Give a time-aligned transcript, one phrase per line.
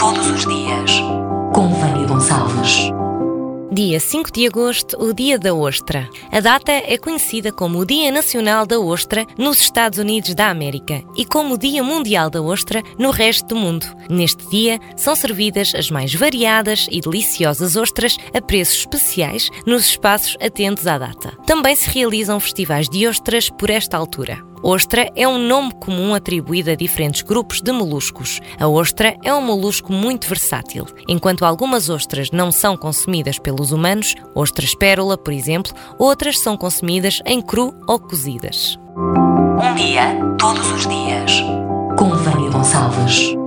[0.00, 0.92] Todos os dias,
[1.52, 2.90] com Vânia Gonçalves.
[3.70, 6.08] Dia 5 de agosto, o Dia da Ostra.
[6.32, 11.04] A data é conhecida como o Dia Nacional da Ostra nos Estados Unidos da América
[11.14, 13.84] e como o Dia Mundial da Ostra no resto do mundo.
[14.08, 20.34] Neste dia, são servidas as mais variadas e deliciosas ostras a preços especiais nos espaços
[20.40, 21.36] atentos à data.
[21.44, 24.49] Também se realizam festivais de ostras por esta altura.
[24.62, 28.40] Ostra é um nome comum atribuído a diferentes grupos de moluscos.
[28.58, 30.86] A ostra é um molusco muito versátil.
[31.08, 37.20] Enquanto algumas ostras não são consumidas pelos humanos, ostras pérola, por exemplo, outras são consumidas
[37.24, 38.78] em cru ou cozidas.
[38.96, 41.42] Um dia, todos os dias.
[41.98, 43.39] Com Vânia Gonçalves.